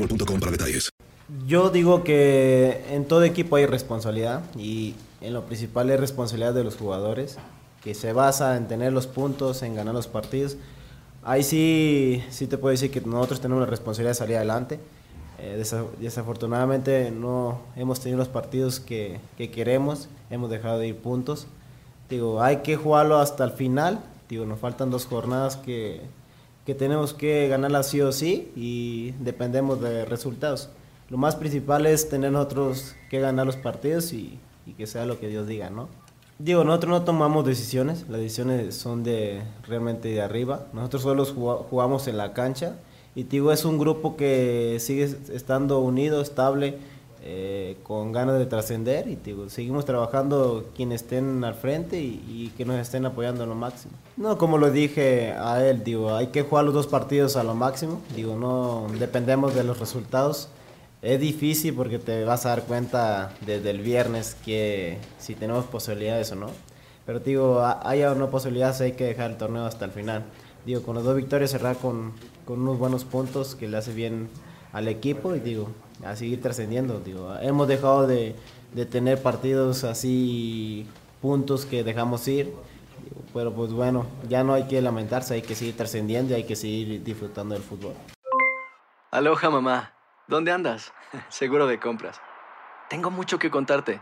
boostmobile.com 0.00 0.40
para 0.40 0.52
detalles. 0.52 0.90
Yo 1.46 1.70
digo 1.70 2.02
que 2.02 2.84
en 2.90 3.04
todo 3.04 3.22
equipo 3.24 3.56
hay 3.56 3.66
responsabilidad 3.66 4.42
y 4.58 4.94
en 5.20 5.32
lo 5.32 5.44
principal 5.44 5.90
es 5.90 6.00
responsabilidad 6.00 6.54
de 6.54 6.64
los 6.64 6.76
jugadores, 6.76 7.38
que 7.84 7.94
se 7.94 8.12
basa 8.12 8.56
en 8.56 8.66
tener 8.66 8.92
los 8.92 9.06
puntos, 9.06 9.62
en 9.62 9.74
ganar 9.76 9.94
los 9.94 10.08
partidos. 10.08 10.56
Ahí 11.22 11.42
sí, 11.44 12.22
sí 12.30 12.46
te 12.46 12.58
puedo 12.58 12.72
decir 12.72 12.90
que 12.90 13.00
nosotros 13.02 13.40
tenemos 13.40 13.60
la 13.62 13.66
responsabilidad 13.70 14.10
de 14.10 14.14
salir 14.14 14.36
adelante. 14.36 14.80
Eh, 15.38 15.56
desa- 15.62 15.86
desafortunadamente 16.00 17.10
no 17.10 17.60
hemos 17.76 18.00
tenido 18.00 18.18
los 18.18 18.28
partidos 18.28 18.80
que, 18.80 19.20
que 19.38 19.50
queremos, 19.50 20.08
hemos 20.30 20.50
dejado 20.50 20.78
de 20.78 20.88
ir 20.88 20.96
puntos. 20.96 21.46
Digo, 22.08 22.42
hay 22.42 22.58
que 22.58 22.76
jugarlo 22.76 23.18
hasta 23.18 23.44
el 23.44 23.52
final. 23.52 24.00
Digo, 24.28 24.46
nos 24.46 24.58
faltan 24.58 24.90
dos 24.90 25.06
jornadas 25.06 25.56
que, 25.56 26.00
que 26.66 26.74
tenemos 26.74 27.14
que 27.14 27.48
ganarlas 27.48 27.88
sí 27.88 28.00
o 28.00 28.12
sí 28.12 28.50
y 28.56 29.12
dependemos 29.20 29.80
de 29.80 30.04
resultados. 30.04 30.68
Lo 31.08 31.16
más 31.16 31.34
principal 31.36 31.86
es 31.86 32.08
tener 32.08 32.30
nosotros 32.32 32.94
que 33.10 33.18
ganar 33.20 33.46
los 33.46 33.56
partidos 33.56 34.12
y, 34.12 34.38
y 34.66 34.72
que 34.74 34.86
sea 34.86 35.06
lo 35.06 35.18
que 35.18 35.28
Dios 35.28 35.46
diga, 35.46 35.70
¿no? 35.70 35.88
Digo, 36.38 36.64
nosotros 36.64 36.90
no 36.90 37.02
tomamos 37.02 37.44
decisiones, 37.44 38.06
las 38.08 38.20
decisiones 38.20 38.74
son 38.74 39.02
de 39.02 39.42
realmente 39.66 40.08
de 40.08 40.22
arriba. 40.22 40.66
Nosotros 40.72 41.02
solo 41.02 41.24
juga- 41.26 41.56
jugamos 41.68 42.06
en 42.08 42.16
la 42.16 42.32
cancha 42.32 42.76
y 43.14 43.24
digo, 43.24 43.52
es 43.52 43.64
un 43.64 43.76
grupo 43.78 44.16
que 44.16 44.78
sigue 44.80 45.04
estando 45.34 45.80
unido, 45.80 46.22
estable, 46.22 46.78
eh, 47.22 47.76
con 47.82 48.12
ganas 48.12 48.38
de 48.38 48.46
trascender 48.46 49.06
y 49.08 49.16
digo, 49.16 49.48
seguimos 49.50 49.84
trabajando 49.84 50.70
quienes 50.74 51.02
estén 51.02 51.44
al 51.44 51.54
frente 51.54 52.00
y, 52.00 52.52
que 52.56 52.64
nos 52.64 52.78
estén 52.80 53.04
apoyando 53.04 53.44
a 53.44 53.46
lo 53.46 53.54
máximo. 53.54 53.92
No, 54.16 54.38
como 54.38 54.56
lo 54.58 54.70
dije 54.70 55.32
a 55.32 55.64
él, 55.66 55.84
digo, 55.84 56.14
hay 56.14 56.28
que 56.28 56.42
jugar 56.42 56.64
los 56.64 56.74
dos 56.74 56.86
partidos 56.86 57.36
a 57.36 57.42
lo 57.44 57.54
máximo, 57.54 58.00
digo, 58.16 58.36
no 58.36 58.86
dependemos 58.98 59.54
de 59.54 59.64
los 59.64 59.78
resultados. 59.78 60.48
Es 61.02 61.18
difícil 61.20 61.74
porque 61.74 61.98
te 61.98 62.24
vas 62.24 62.44
a 62.46 62.50
dar 62.50 62.62
cuenta 62.64 63.32
desde 63.46 63.70
el 63.70 63.80
viernes 63.80 64.34
que 64.44 64.98
si 65.18 65.34
tenemos 65.34 65.64
posibilidades 65.66 66.30
o 66.32 66.36
no. 66.36 66.48
Pero 67.06 67.20
digo, 67.20 67.60
ha- 67.60 67.80
haya 67.88 68.12
o 68.12 68.14
no 68.14 68.30
posibilidades, 68.30 68.80
hay 68.82 68.92
que 68.92 69.04
dejar 69.04 69.30
el 69.30 69.36
torneo 69.38 69.64
hasta 69.64 69.84
el 69.86 69.90
final. 69.92 70.24
Digo, 70.66 70.82
con 70.82 70.94
las 70.96 71.04
dos 71.04 71.16
victorias 71.16 71.50
cerrar 71.50 71.76
con 71.78 72.12
unos 72.46 72.78
buenos 72.78 73.04
puntos 73.04 73.54
que 73.54 73.66
le 73.68 73.78
hace 73.78 73.94
bien 73.94 74.28
al 74.72 74.88
equipo 74.88 75.34
y 75.34 75.40
digo, 75.40 75.68
a 76.04 76.16
seguir 76.16 76.40
trascendiendo. 76.40 77.00
Digo, 77.00 77.34
hemos 77.40 77.68
dejado 77.68 78.06
de, 78.06 78.36
de 78.72 78.86
tener 78.86 79.22
partidos 79.22 79.84
así, 79.84 80.86
puntos 81.20 81.66
que 81.66 81.84
dejamos 81.84 82.26
ir. 82.28 82.54
Pero 83.32 83.52
pues 83.52 83.72
bueno, 83.72 84.06
ya 84.28 84.42
no 84.44 84.54
hay 84.54 84.66
que 84.66 84.80
lamentarse, 84.80 85.34
hay 85.34 85.42
que 85.42 85.54
seguir 85.54 85.76
trascendiendo 85.76 86.32
y 86.32 86.36
hay 86.36 86.44
que 86.44 86.56
seguir 86.56 87.02
disfrutando 87.02 87.54
del 87.54 87.62
fútbol. 87.62 87.94
Aloha 89.10 89.50
mamá, 89.50 89.92
¿dónde 90.26 90.52
andas? 90.52 90.92
Seguro 91.28 91.66
de 91.66 91.78
compras. 91.78 92.20
Tengo 92.88 93.10
mucho 93.10 93.38
que 93.38 93.50
contarte. 93.50 94.00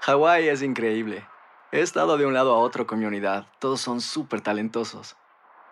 Hawái 0.00 0.48
es 0.48 0.62
increíble. 0.62 1.26
He 1.72 1.80
estado 1.80 2.16
de 2.16 2.26
un 2.26 2.34
lado 2.34 2.54
a 2.54 2.58
otro 2.58 2.86
con 2.86 2.98
mi 2.98 3.04
unidad. 3.04 3.46
Todos 3.58 3.80
son 3.80 4.00
súper 4.00 4.40
talentosos. 4.40 5.16